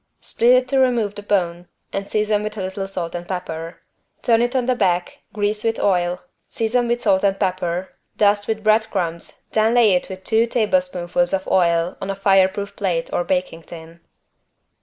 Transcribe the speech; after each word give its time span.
Split 0.19 0.55
it 0.63 0.67
to 0.69 0.79
remove 0.79 1.13
the 1.13 1.21
bone, 1.21 1.67
and 1.93 2.09
season 2.09 2.41
with 2.41 2.57
a 2.57 2.61
little 2.63 2.87
salt 2.87 3.13
and 3.13 3.27
pepper. 3.27 3.81
Turn 4.23 4.41
it 4.41 4.55
on 4.55 4.65
the 4.65 4.73
back, 4.73 5.19
grease 5.31 5.63
with 5.63 5.79
oil, 5.79 6.21
season 6.49 6.87
with 6.87 7.03
salt 7.03 7.23
and 7.23 7.39
pepper, 7.39 7.89
dust 8.17 8.47
with 8.47 8.63
bread 8.63 8.89
crumbs 8.89 9.43
then 9.51 9.75
lay 9.75 9.93
it 9.93 10.09
with 10.09 10.23
two 10.23 10.47
tablespoonfuls 10.47 11.33
of 11.33 11.47
oil 11.47 11.97
on 12.01 12.09
a 12.09 12.15
fireproof 12.15 12.75
plate 12.75 13.13
or 13.13 13.23
baking 13.23 13.61
tin. 13.61 13.99